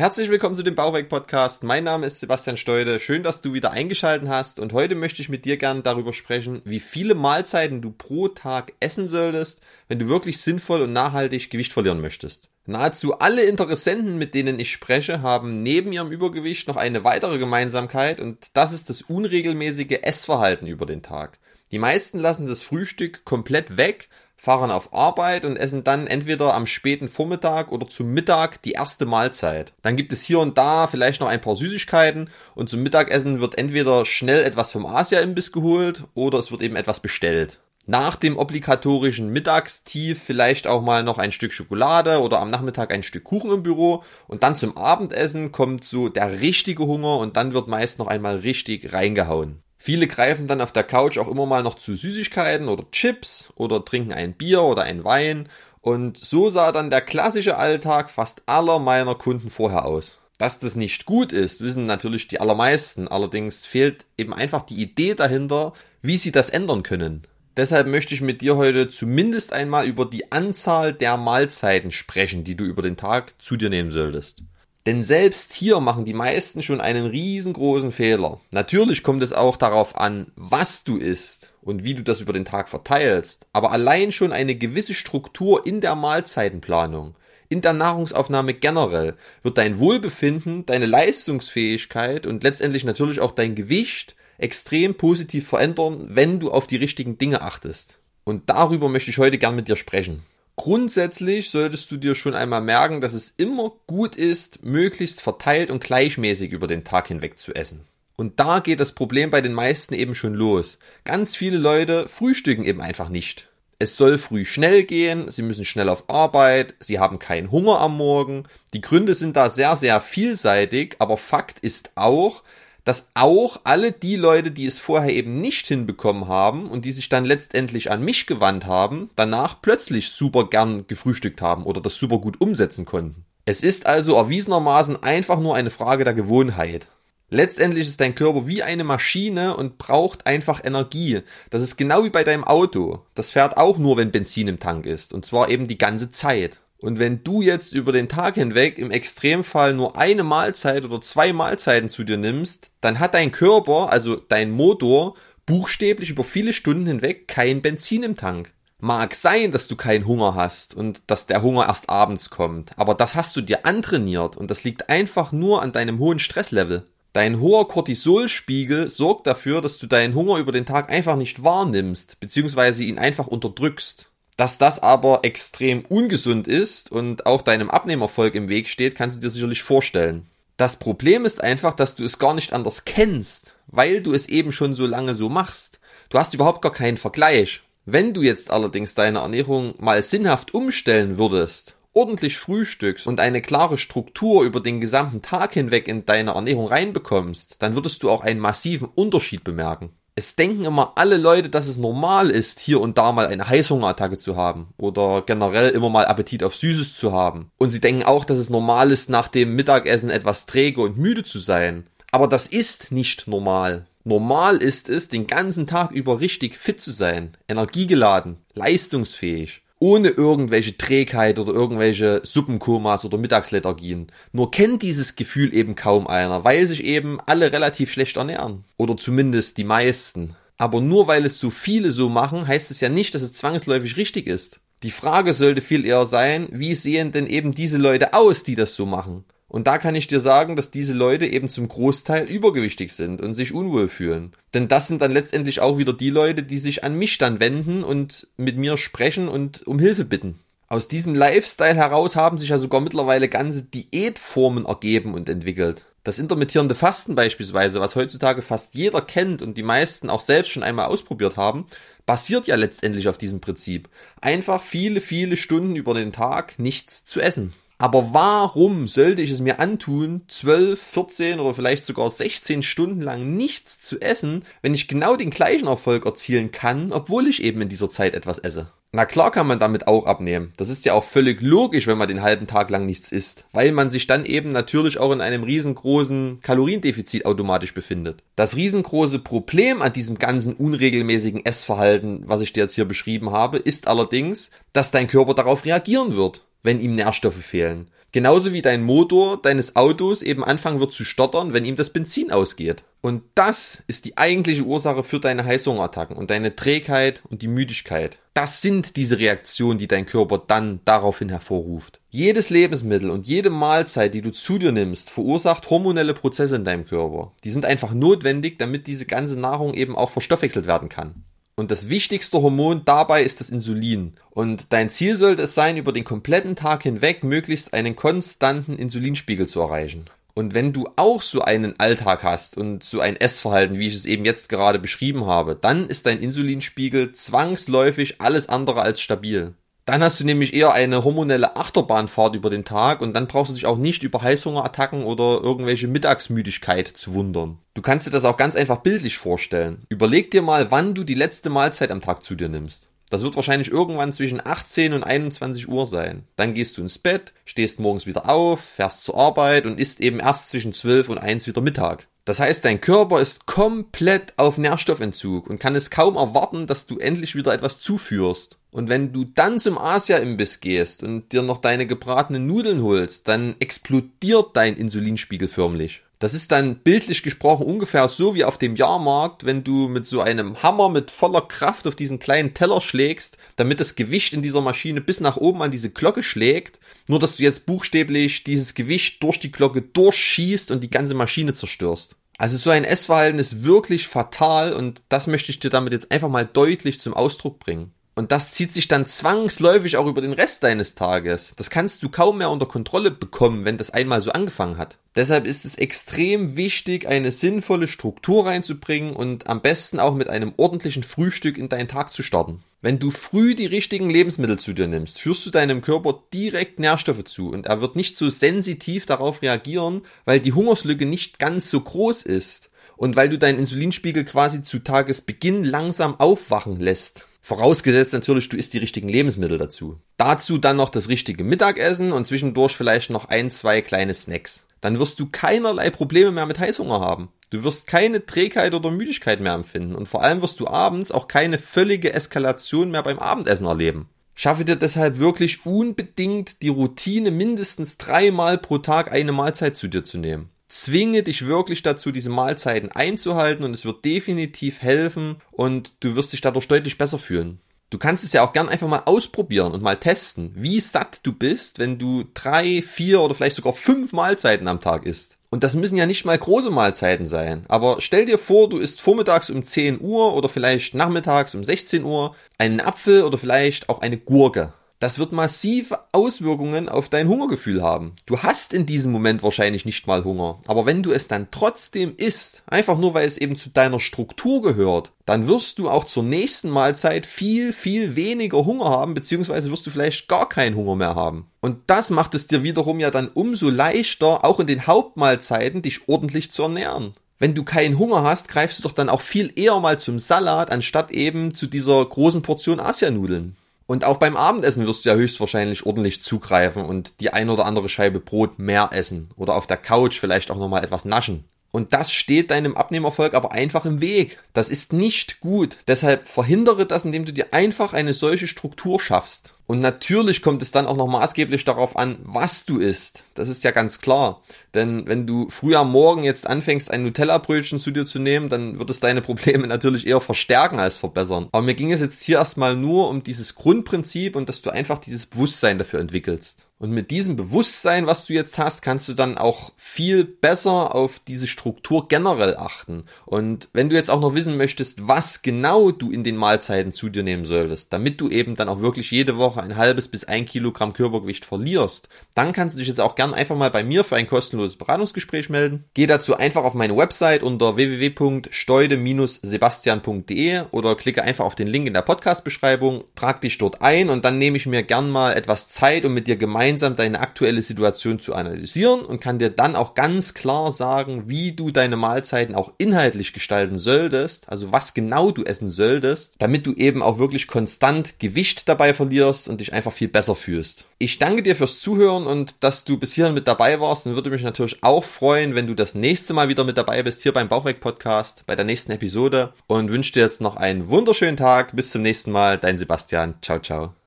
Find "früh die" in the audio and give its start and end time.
413.10-413.66